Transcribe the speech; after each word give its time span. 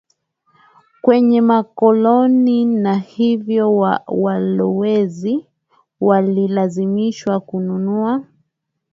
kwenye 1.01 1.41
makoloni 1.41 2.65
na 2.65 2.95
hivyo 2.95 3.75
walowezi 4.07 5.45
walilazimishwa 6.01 7.39
kununua 7.39 8.23